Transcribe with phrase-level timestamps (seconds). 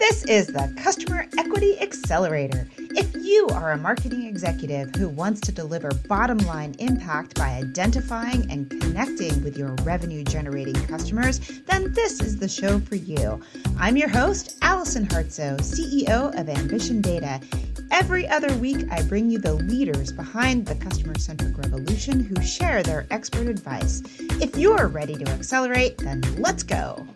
[0.00, 2.66] This is the Customer Equity Accelerator.
[2.78, 8.50] If you are a marketing executive who wants to deliver bottom line impact by identifying
[8.50, 13.42] and connecting with your revenue generating customers, then this is the show for you.
[13.78, 17.38] I'm your host, Allison Hartsoe, CEO of Ambition Data.
[17.90, 22.82] Every other week, I bring you the leaders behind the customer centric revolution who share
[22.82, 24.02] their expert advice.
[24.40, 27.06] If you're ready to accelerate, then let's go.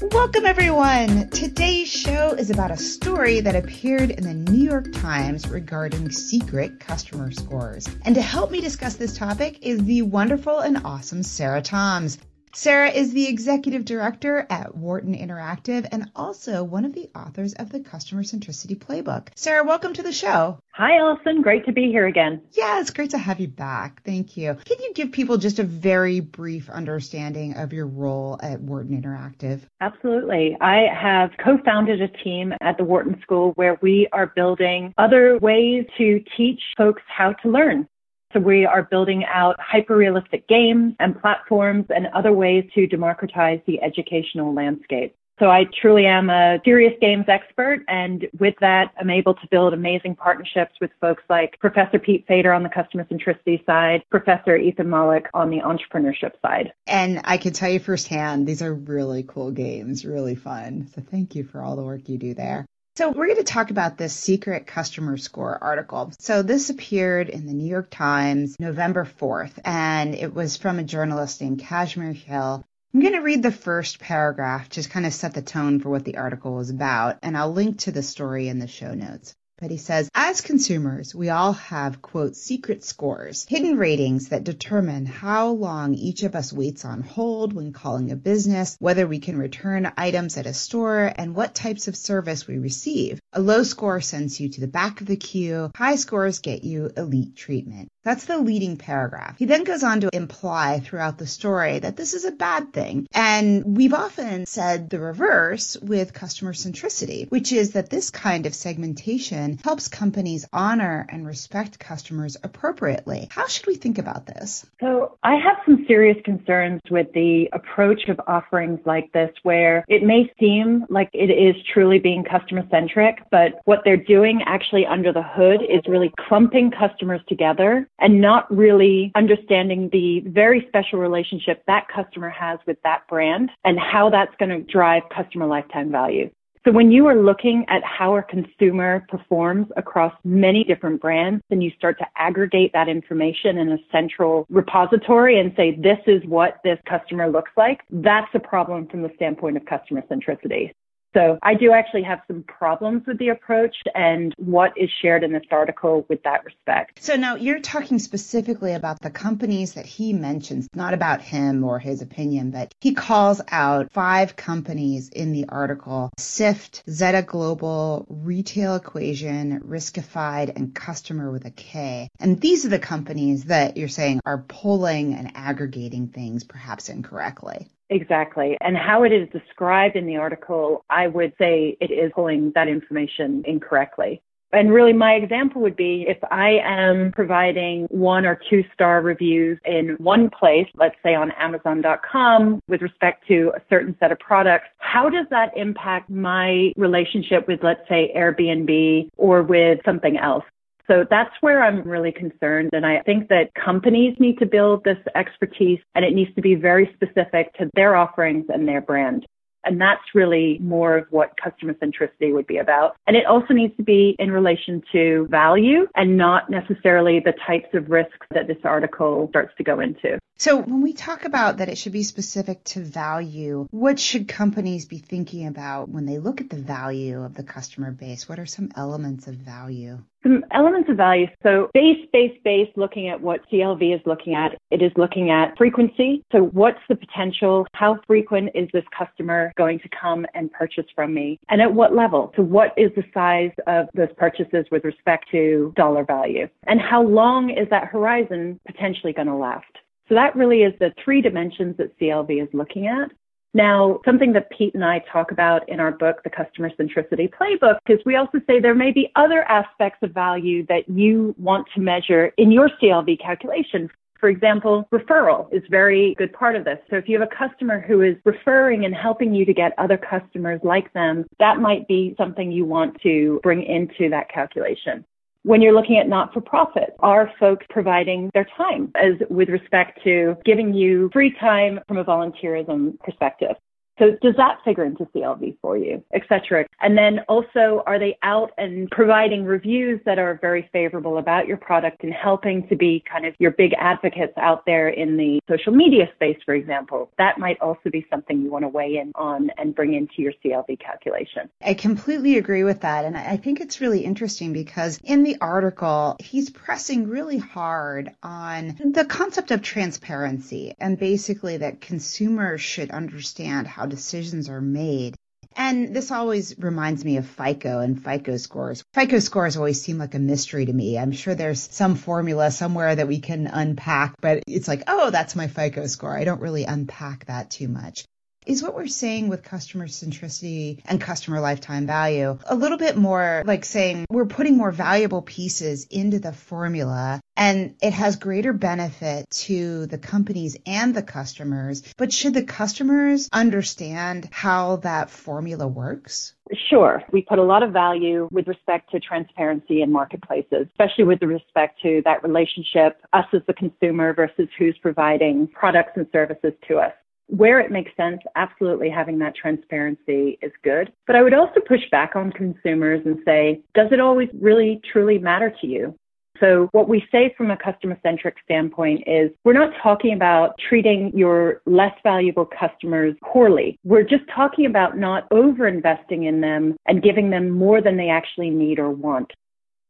[0.00, 1.28] Welcome, everyone.
[1.30, 6.78] Today's show is about a story that appeared in the New York Times regarding secret
[6.78, 7.88] customer scores.
[8.04, 12.16] And to help me discuss this topic is the wonderful and awesome Sarah Toms.
[12.54, 17.70] Sarah is the executive director at Wharton Interactive and also one of the authors of
[17.70, 19.28] the Customer Centricity Playbook.
[19.36, 20.58] Sarah, welcome to the show.
[20.72, 21.42] Hi, Allison.
[21.42, 22.40] Great to be here again.
[22.52, 24.02] Yeah, it's great to have you back.
[24.04, 24.56] Thank you.
[24.64, 29.60] Can you give people just a very brief understanding of your role at Wharton Interactive?
[29.80, 30.56] Absolutely.
[30.60, 35.38] I have co founded a team at the Wharton School where we are building other
[35.38, 37.88] ways to teach folks how to learn.
[38.32, 43.82] So we are building out hyper-realistic games and platforms and other ways to democratize the
[43.82, 45.14] educational landscape.
[45.38, 47.84] So I truly am a serious games expert.
[47.86, 52.52] And with that, I'm able to build amazing partnerships with folks like Professor Pete Fader
[52.52, 56.72] on the customer centricity side, Professor Ethan Mollick on the entrepreneurship side.
[56.88, 60.88] And I can tell you firsthand, these are really cool games, really fun.
[60.94, 62.66] So thank you for all the work you do there.
[62.98, 66.10] So we're going to talk about this secret customer score article.
[66.18, 70.82] So this appeared in the New York Times November 4th, and it was from a
[70.82, 72.64] journalist named Kashmir Hill.
[72.92, 76.04] I'm going to read the first paragraph, just kind of set the tone for what
[76.04, 79.32] the article was about, and I'll link to the story in the show notes.
[79.60, 85.04] But he says, as consumers, we all have, quote, secret scores, hidden ratings that determine
[85.04, 89.36] how long each of us waits on hold when calling a business, whether we can
[89.36, 93.20] return items at a store, and what types of service we receive.
[93.32, 95.72] A low score sends you to the back of the queue.
[95.76, 97.88] High scores get you elite treatment.
[98.08, 99.36] That's the leading paragraph.
[99.36, 103.06] He then goes on to imply throughout the story that this is a bad thing.
[103.12, 108.54] And we've often said the reverse with customer centricity, which is that this kind of
[108.54, 113.28] segmentation helps companies honor and respect customers appropriately.
[113.30, 114.64] How should we think about this?
[114.80, 120.02] So I have some serious concerns with the approach of offerings like this where it
[120.02, 125.12] may seem like it is truly being customer centric, but what they're doing actually under
[125.12, 131.62] the hood is really clumping customers together and not really understanding the very special relationship
[131.66, 136.30] that customer has with that brand and how that's going to drive customer lifetime value.
[136.64, 141.60] So when you are looking at how a consumer performs across many different brands, then
[141.60, 146.58] you start to aggregate that information in a central repository and say, this is what
[146.64, 147.80] this customer looks like.
[147.90, 150.72] That's a problem from the standpoint of customer centricity.
[151.14, 155.32] So I do actually have some problems with the approach and what is shared in
[155.32, 157.02] this article with that respect.
[157.02, 161.78] So now you're talking specifically about the companies that he mentions, not about him or
[161.78, 168.76] his opinion, but he calls out five companies in the article, Sift, Zeta Global, Retail
[168.76, 172.08] Equation, Riskified, and Customer with a K.
[172.20, 177.68] And these are the companies that you're saying are pulling and aggregating things perhaps incorrectly.
[177.90, 178.56] Exactly.
[178.60, 182.68] And how it is described in the article, I would say it is pulling that
[182.68, 184.22] information incorrectly.
[184.52, 189.58] And really my example would be if I am providing one or two star reviews
[189.66, 194.68] in one place, let's say on Amazon.com with respect to a certain set of products,
[194.78, 200.44] how does that impact my relationship with, let's say, Airbnb or with something else?
[200.90, 202.70] So that's where I'm really concerned.
[202.72, 206.54] And I think that companies need to build this expertise and it needs to be
[206.54, 209.26] very specific to their offerings and their brand.
[209.64, 212.96] And that's really more of what customer centricity would be about.
[213.06, 217.68] And it also needs to be in relation to value and not necessarily the types
[217.74, 220.18] of risks that this article starts to go into.
[220.38, 224.86] So when we talk about that it should be specific to value, what should companies
[224.86, 228.28] be thinking about when they look at the value of the customer base?
[228.28, 229.98] What are some elements of value?
[230.22, 231.26] Some elements of value.
[231.42, 235.56] So base, base, base, looking at what CLV is looking at, it is looking at
[235.56, 236.24] frequency.
[236.32, 237.66] So what's the potential?
[237.72, 241.38] How frequent is this customer going to come and purchase from me?
[241.48, 242.32] And at what level?
[242.36, 246.48] So what is the size of those purchases with respect to dollar value?
[246.66, 249.66] And how long is that horizon potentially going to last?
[250.08, 253.10] So that really is the three dimensions that CLV is looking at.
[253.54, 257.78] Now, something that Pete and I talk about in our book, The Customer Centricity Playbook,
[257.88, 261.80] is we also say there may be other aspects of value that you want to
[261.80, 263.88] measure in your CLV calculation.
[264.20, 266.78] For example, referral is very good part of this.
[266.90, 269.96] So if you have a customer who is referring and helping you to get other
[269.96, 275.04] customers like them, that might be something you want to bring into that calculation.
[275.48, 279.98] When you're looking at not for profit, are folks providing their time as with respect
[280.04, 283.56] to giving you free time from a volunteerism perspective?
[283.98, 286.66] So does that figure into CLV for you, et cetera?
[286.80, 291.56] And then also, are they out and providing reviews that are very favorable about your
[291.56, 295.72] product and helping to be kind of your big advocates out there in the social
[295.72, 297.10] media space, for example?
[297.18, 300.32] That might also be something you want to weigh in on and bring into your
[300.44, 301.48] CLV calculation.
[301.60, 303.04] I completely agree with that.
[303.04, 308.76] And I think it's really interesting because in the article, he's pressing really hard on
[308.92, 315.16] the concept of transparency and basically that consumers should understand how decisions are made.
[315.56, 318.84] And this always reminds me of FICO and FICO scores.
[318.94, 320.98] FICO scores always seem like a mystery to me.
[320.98, 325.34] I'm sure there's some formula somewhere that we can unpack, but it's like, oh, that's
[325.34, 326.16] my FICO score.
[326.16, 328.04] I don't really unpack that too much
[328.48, 333.42] is what we're saying with customer centricity and customer lifetime value a little bit more
[333.46, 339.28] like saying we're putting more valuable pieces into the formula and it has greater benefit
[339.30, 341.82] to the companies and the customers.
[341.96, 346.34] But should the customers understand how that formula works?
[346.68, 347.04] Sure.
[347.12, 351.80] We put a lot of value with respect to transparency in marketplaces, especially with respect
[351.82, 356.92] to that relationship, us as the consumer versus who's providing products and services to us
[357.28, 360.92] where it makes sense, absolutely having that transparency is good.
[361.06, 365.18] But I would also push back on consumers and say, does it always really truly
[365.18, 365.94] matter to you?
[366.40, 371.10] So what we say from a customer centric standpoint is we're not talking about treating
[371.16, 373.78] your less valuable customers poorly.
[373.84, 378.08] We're just talking about not over investing in them and giving them more than they
[378.08, 379.32] actually need or want.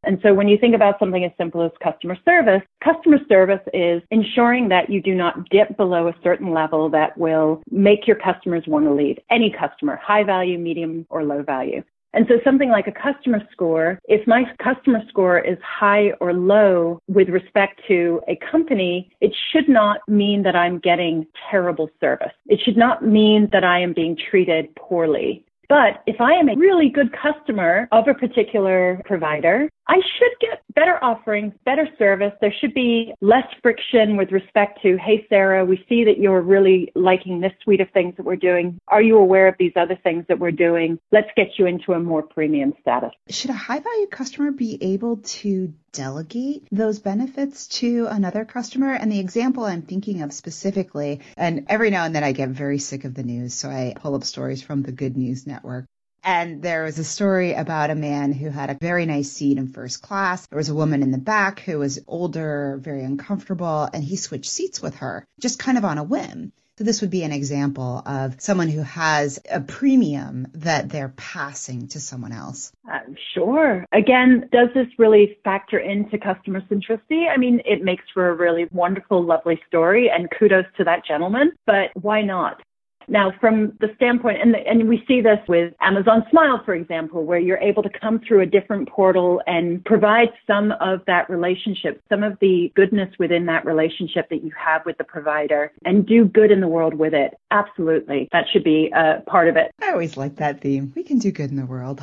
[0.05, 4.03] And so when you think about something as simple as customer service, customer service is
[4.11, 8.65] ensuring that you do not dip below a certain level that will make your customers
[8.67, 9.19] want to leave.
[9.31, 11.83] Any customer, high value, medium, or low value.
[12.15, 17.01] And so something like a customer score, if my customer score is high or low
[17.07, 22.33] with respect to a company, it should not mean that I'm getting terrible service.
[22.47, 25.45] It should not mean that I am being treated poorly.
[25.69, 30.63] But if I am a really good customer of a particular provider, I should get
[30.75, 32.33] better offerings, better service.
[32.41, 36.93] There should be less friction with respect to, hey, Sarah, we see that you're really
[36.95, 38.79] liking this suite of things that we're doing.
[38.89, 40.99] Are you aware of these other things that we're doing?
[41.11, 43.13] Let's get you into a more premium status.
[43.31, 48.93] Should a high value customer be able to delegate those benefits to another customer.
[48.93, 52.79] And the example I'm thinking of specifically, and every now and then I get very
[52.79, 55.87] sick of the news, so I pull up stories from the Good News Network.
[56.23, 59.69] And there was a story about a man who had a very nice seat in
[59.69, 60.47] first class.
[60.47, 64.51] There was a woman in the back who was older, very uncomfortable, and he switched
[64.51, 66.53] seats with her just kind of on a whim.
[66.79, 71.89] So this would be an example of someone who has a premium that they're passing
[71.89, 72.71] to someone else.
[72.89, 73.01] Uh,
[73.35, 73.85] sure.
[73.91, 77.29] Again, does this really factor into customer centricity?
[77.29, 81.51] I mean, it makes for a really wonderful, lovely story and kudos to that gentleman,
[81.67, 82.63] but why not?
[83.09, 87.25] Now, from the standpoint, and, the, and we see this with Amazon Smile, for example,
[87.25, 92.03] where you're able to come through a different portal and provide some of that relationship,
[92.09, 96.25] some of the goodness within that relationship that you have with the provider and do
[96.25, 97.35] good in the world with it.
[97.51, 98.29] Absolutely.
[98.33, 99.71] That should be a part of it.
[99.81, 100.93] I always like that theme.
[100.95, 102.03] We can do good in the world.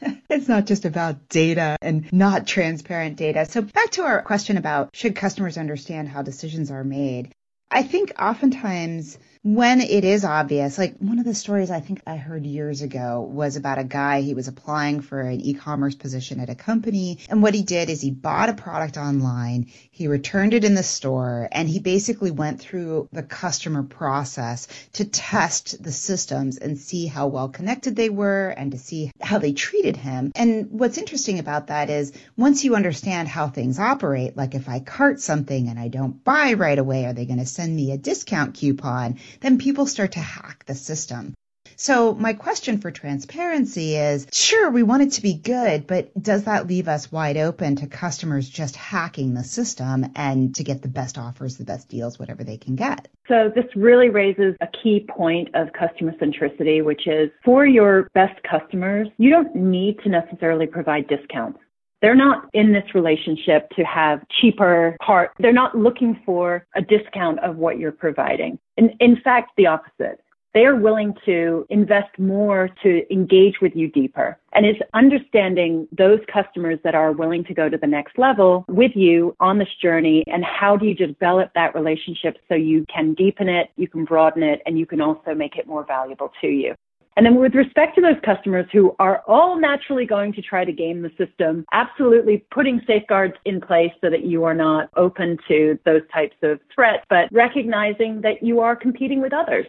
[0.28, 3.46] it's not just about data and not transparent data.
[3.46, 7.32] So back to our question about should customers understand how decisions are made?
[7.70, 12.16] I think oftentimes when it is obvious, like one of the stories I think I
[12.16, 16.48] heard years ago was about a guy, he was applying for an e-commerce position at
[16.48, 17.18] a company.
[17.28, 20.84] And what he did is he bought a product online, he returned it in the
[20.84, 27.06] store, and he basically went through the customer process to test the systems and see
[27.06, 30.30] how well connected they were and to see how they treated him.
[30.36, 34.78] And what's interesting about that is once you understand how things operate, like if I
[34.78, 37.98] cart something and I don't buy right away, are they going to send me a
[37.98, 39.18] discount coupon?
[39.40, 41.34] Then people start to hack the system.
[41.76, 46.44] So my question for transparency is, sure, we want it to be good, but does
[46.44, 50.88] that leave us wide open to customers just hacking the system and to get the
[50.88, 53.08] best offers, the best deals, whatever they can get?
[53.26, 58.40] So this really raises a key point of customer centricity, which is for your best
[58.42, 61.58] customers, you don't need to necessarily provide discounts.
[62.02, 65.30] They're not in this relationship to have cheaper part.
[65.38, 68.58] They're not looking for a discount of what you're providing.
[68.76, 70.18] In, in fact, the opposite.
[70.54, 74.38] they're willing to invest more to engage with you deeper.
[74.52, 78.92] And it's understanding those customers that are willing to go to the next level with
[78.94, 83.48] you on this journey and how do you develop that relationship so you can deepen
[83.48, 86.74] it, you can broaden it, and you can also make it more valuable to you.
[87.16, 90.72] And then with respect to those customers who are all naturally going to try to
[90.72, 95.78] game the system, absolutely putting safeguards in place so that you are not open to
[95.84, 99.66] those types of threats, but recognizing that you are competing with others.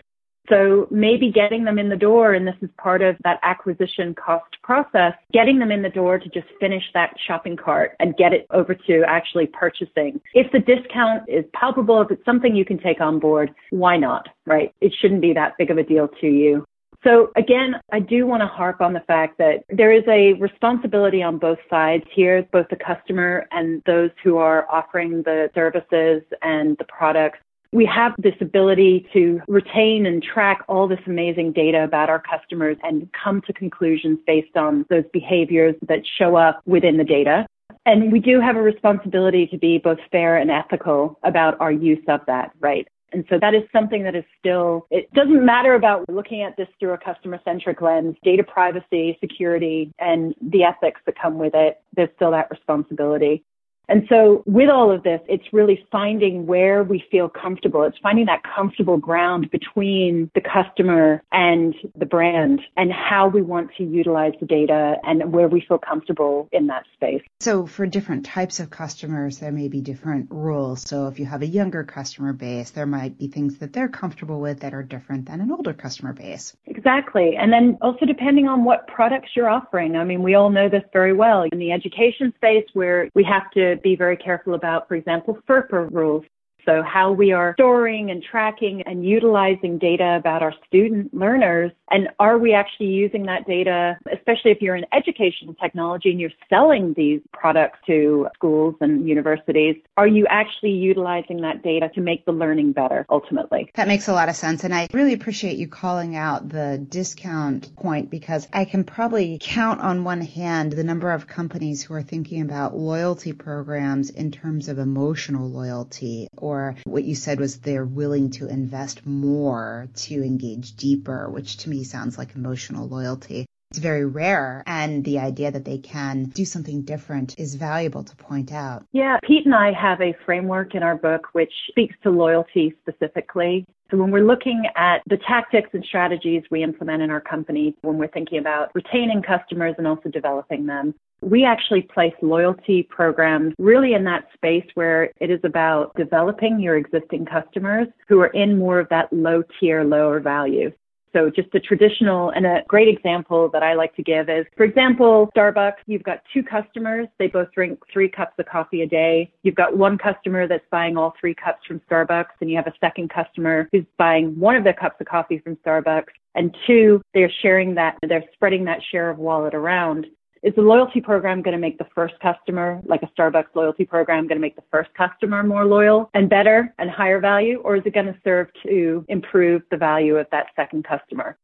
[0.50, 4.58] So maybe getting them in the door, and this is part of that acquisition cost
[4.62, 8.46] process, getting them in the door to just finish that shopping cart and get it
[8.52, 10.20] over to actually purchasing.
[10.34, 14.28] If the discount is palpable, if it's something you can take on board, why not,
[14.46, 14.74] right?
[14.82, 16.66] It shouldn't be that big of a deal to you.
[17.04, 21.22] So again, I do want to harp on the fact that there is a responsibility
[21.22, 26.78] on both sides here, both the customer and those who are offering the services and
[26.78, 27.40] the products
[27.74, 32.78] we have this ability to retain and track all this amazing data about our customers
[32.84, 37.48] and come to conclusions based on those behaviors that show up within the data.
[37.86, 42.04] And we do have a responsibility to be both fair and ethical about our use
[42.08, 42.88] of that, right?
[43.14, 46.68] And so that is something that is still, it doesn't matter about looking at this
[46.80, 51.80] through a customer centric lens, data privacy, security, and the ethics that come with it.
[51.96, 53.44] There's still that responsibility.
[53.90, 57.84] And so with all of this, it's really finding where we feel comfortable.
[57.84, 63.72] It's finding that comfortable ground between the customer and the brand and how we want
[63.78, 67.22] to utilize the data and where we feel comfortable in that space.
[67.40, 70.82] So for different types of customers, there may be different rules.
[70.82, 74.40] So if you have a younger customer base, there might be things that they're comfortable
[74.40, 76.56] with that are different than an older customer base.
[76.66, 77.36] Exactly.
[77.38, 79.96] And then also depending on what products you're offering.
[79.96, 81.44] I mean, we all know this very well.
[81.52, 85.92] In the education space where we have to be very careful about, for example, FERPA
[85.92, 86.26] rules.
[86.66, 91.72] So how we are storing and tracking and utilizing data about our student learners.
[91.92, 96.32] And are we actually using that data, especially if you're in education technology and you're
[96.50, 99.76] selling these products to schools and universities?
[99.98, 103.70] Are you actually utilizing that data to make the learning better ultimately?
[103.76, 104.64] That makes a lot of sense.
[104.64, 109.82] And I really appreciate you calling out the discount point because I can probably count
[109.82, 114.70] on one hand the number of companies who are thinking about loyalty programs in terms
[114.70, 120.24] of emotional loyalty or or what you said was they're willing to invest more to
[120.24, 123.46] engage deeper, which to me sounds like emotional loyalty.
[123.74, 128.16] It's very rare, and the idea that they can do something different is valuable to
[128.16, 128.86] point out.
[128.92, 133.66] Yeah, Pete and I have a framework in our book which speaks to loyalty specifically.
[133.90, 137.98] So when we're looking at the tactics and strategies we implement in our company, when
[137.98, 143.96] we're thinking about retaining customers and also developing them, we actually place loyalty programs really
[143.96, 148.80] in that space where it is about developing your existing customers who are in more
[148.80, 150.72] of that low tier, lower value.
[151.14, 154.64] So just a traditional and a great example that I like to give is, for
[154.64, 157.08] example, Starbucks, you've got two customers.
[157.20, 159.32] They both drink three cups of coffee a day.
[159.44, 162.74] You've got one customer that's buying all three cups from Starbucks and you have a
[162.82, 166.10] second customer who's buying one of the cups of coffee from Starbucks.
[166.36, 170.08] And two, they're sharing that, they're spreading that share of wallet around
[170.44, 174.28] is the loyalty program going to make the first customer, like a Starbucks loyalty program,
[174.28, 177.62] going to make the first customer more loyal and better and higher value?
[177.64, 181.38] Or is it going to serve to improve the value of that second customer?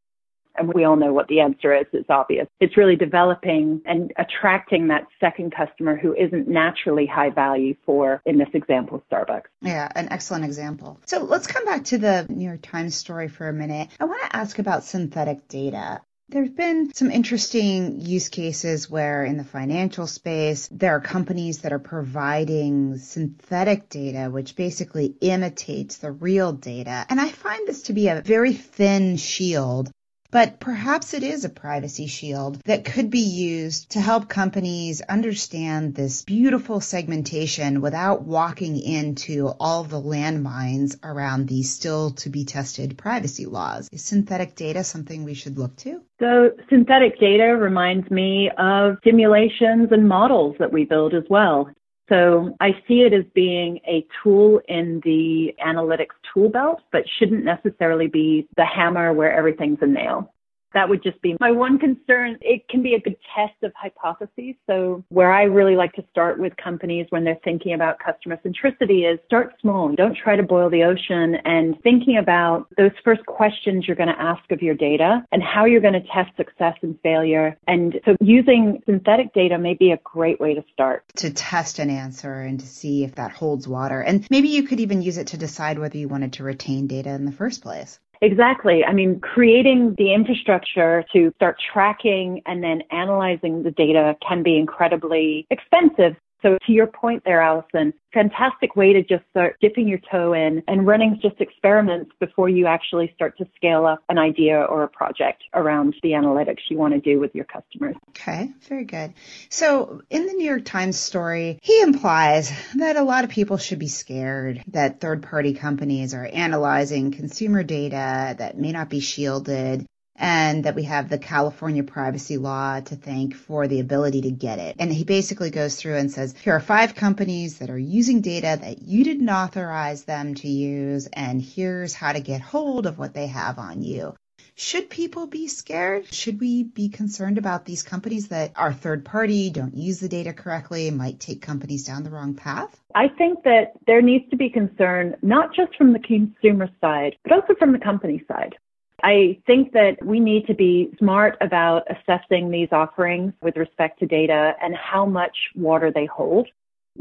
[0.57, 1.85] And we all know what the answer is.
[1.93, 2.47] It's obvious.
[2.59, 8.37] It's really developing and attracting that second customer who isn't naturally high value for, in
[8.37, 9.43] this example, Starbucks.
[9.61, 10.99] Yeah, an excellent example.
[11.05, 13.87] So let's come back to the New York Times story for a minute.
[14.01, 16.01] I want to ask about synthetic data.
[16.31, 21.73] There's been some interesting use cases where in the financial space, there are companies that
[21.73, 27.07] are providing synthetic data, which basically imitates the real data.
[27.09, 29.91] And I find this to be a very thin shield
[30.31, 35.95] but perhaps it is a privacy shield that could be used to help companies understand
[35.95, 42.97] this beautiful segmentation without walking into all the landmines around these still to be tested
[42.97, 43.89] privacy laws.
[43.91, 46.01] Is synthetic data something we should look to?
[46.19, 51.69] So synthetic data reminds me of simulations and models that we build as well.
[52.09, 57.45] So I see it as being a tool in the analytics tool belt, but shouldn't
[57.45, 60.33] necessarily be the hammer where everything's a nail.
[60.73, 62.37] That would just be my one concern.
[62.41, 64.55] It can be a good test of hypotheses.
[64.67, 69.11] So where I really like to start with companies when they're thinking about customer centricity
[69.11, 69.93] is start small.
[69.95, 74.21] Don't try to boil the ocean and thinking about those first questions you're going to
[74.21, 77.57] ask of your data and how you're going to test success and failure.
[77.67, 81.03] And so using synthetic data may be a great way to start.
[81.17, 84.01] To test an answer and to see if that holds water.
[84.01, 87.09] And maybe you could even use it to decide whether you wanted to retain data
[87.09, 87.99] in the first place.
[88.21, 88.83] Exactly.
[88.83, 94.57] I mean, creating the infrastructure to start tracking and then analyzing the data can be
[94.57, 96.15] incredibly expensive.
[96.41, 100.63] So to your point there, Allison, fantastic way to just start dipping your toe in
[100.67, 104.87] and running just experiments before you actually start to scale up an idea or a
[104.87, 107.95] project around the analytics you want to do with your customers.
[108.09, 109.13] Okay, very good.
[109.49, 113.79] So in the New York Times story, he implies that a lot of people should
[113.79, 119.85] be scared that third party companies are analyzing consumer data that may not be shielded
[120.19, 124.59] and that we have the California privacy law to thank for the ability to get
[124.59, 124.75] it.
[124.77, 128.59] And he basically goes through and says, here are five companies that are using data
[128.61, 133.13] that you didn't authorize them to use, and here's how to get hold of what
[133.13, 134.13] they have on you.
[134.55, 136.13] Should people be scared?
[136.13, 140.33] Should we be concerned about these companies that are third party, don't use the data
[140.33, 142.77] correctly, might take companies down the wrong path?
[142.93, 147.31] I think that there needs to be concern not just from the consumer side, but
[147.31, 148.57] also from the company side.
[149.03, 154.05] I think that we need to be smart about assessing these offerings with respect to
[154.05, 156.47] data and how much water they hold.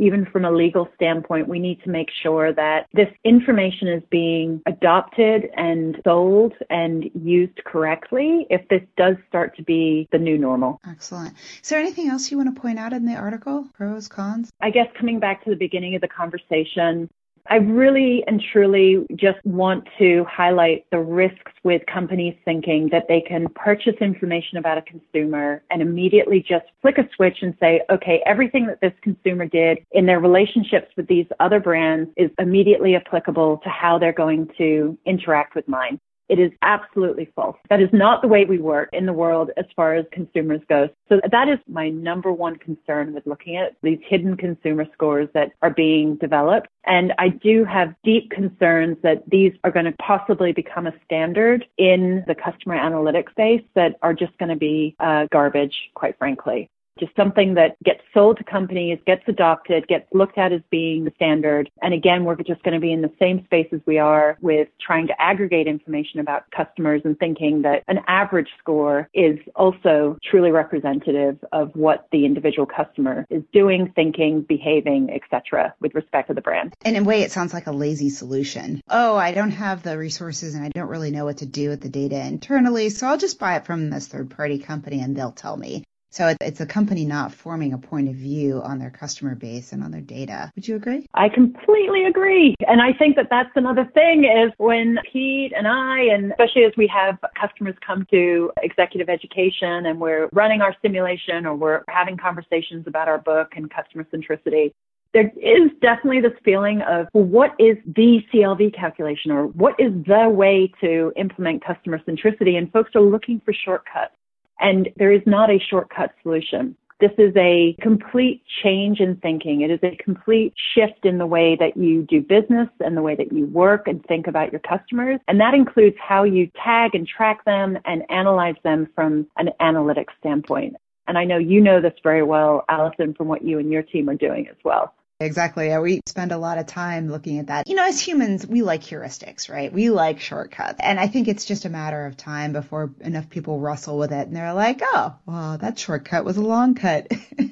[0.01, 4.63] Even from a legal standpoint, we need to make sure that this information is being
[4.67, 10.79] adopted and sold and used correctly if this does start to be the new normal.
[10.89, 11.35] Excellent.
[11.61, 13.67] Is there anything else you want to point out in the article?
[13.75, 14.51] Pros, cons?
[14.61, 17.11] I guess coming back to the beginning of the conversation,
[17.51, 23.23] I really and truly just want to highlight the risks with companies thinking that they
[23.23, 28.23] can purchase information about a consumer and immediately just flick a switch and say, okay,
[28.27, 33.59] everything that this consumer did in their relationships with these other brands is immediately applicable
[33.65, 35.99] to how they're going to interact with mine.
[36.29, 37.57] It is absolutely false.
[37.71, 40.89] That is not the way we work in the world as far as consumers go.
[41.09, 45.53] So that is my number one concern with looking at these hidden consumer scores that
[45.63, 46.69] are being developed.
[46.85, 51.67] And I do have deep concerns that these are going to possibly become a standard
[51.77, 56.71] in the customer analytics space that are just going to be uh, garbage, quite frankly
[56.99, 61.13] just something that gets sold to companies, gets adopted, gets looked at as being the
[61.17, 61.71] standard.
[61.83, 64.69] And again, we're just going to be in the same space as we are with
[64.81, 70.51] trying to aggregate information about customers and thinking that an average score is also truly
[70.51, 75.75] representative of what the individual customer is doing, thinking, behaving, etc.
[75.81, 76.75] with respect to the brand.
[76.83, 78.81] And in a way, it sounds like a lazy solution.
[78.89, 81.81] Oh, I don't have the resources and I don't really know what to do with
[81.81, 85.33] the data internally, so I'll just buy it from this third party company and they'll
[85.33, 85.85] tell me.
[86.11, 89.83] So it's a company not forming a point of view on their customer base and
[89.83, 90.51] on their data.
[90.55, 91.07] Would you agree?
[91.15, 92.55] I completely agree.
[92.67, 96.73] And I think that that's another thing is when Pete and I, and especially as
[96.77, 102.17] we have customers come to executive education and we're running our simulation or we're having
[102.17, 104.73] conversations about our book and customer centricity,
[105.15, 109.93] there is definitely this feeling of well, what is the CLV calculation or what is
[110.07, 112.57] the way to implement customer centricity?
[112.57, 114.13] And folks are looking for shortcuts.
[114.61, 116.77] And there is not a shortcut solution.
[117.01, 119.61] This is a complete change in thinking.
[119.61, 123.15] It is a complete shift in the way that you do business and the way
[123.15, 125.21] that you work and think about your customers.
[125.29, 130.13] And that includes how you tag and track them and analyze them from an analytics
[130.19, 130.75] standpoint.
[131.07, 134.11] And I know you know this very well, Allison, from what you and your team
[134.11, 134.93] are doing as well.
[135.21, 135.77] Exactly.
[135.79, 137.67] We spend a lot of time looking at that.
[137.67, 139.73] You know, as humans, we like heuristics, right?
[139.73, 140.79] We like shortcuts.
[140.81, 144.29] And I think it's just a matter of time before enough people wrestle with it
[144.29, 147.09] and they're like, oh, well, that shortcut was a long cut.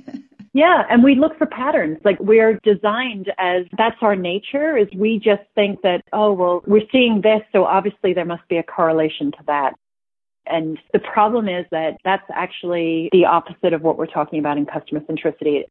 [0.57, 1.99] Yeah, and we look for patterns.
[2.03, 6.89] Like we're designed as that's our nature is we just think that, oh, well, we're
[6.91, 9.75] seeing this, so obviously there must be a correlation to that.
[10.47, 14.65] And the problem is that that's actually the opposite of what we're talking about in
[14.65, 15.65] customer centricity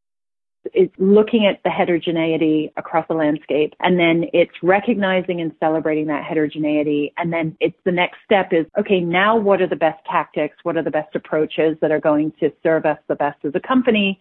[0.74, 6.24] is looking at the heterogeneity across the landscape and then it's recognizing and celebrating that
[6.24, 10.56] heterogeneity and then it's the next step is okay now what are the best tactics?
[10.62, 13.60] What are the best approaches that are going to serve us the best as a
[13.60, 14.20] company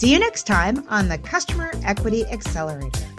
[0.00, 3.09] See you next time on the Customer Equity Accelerator.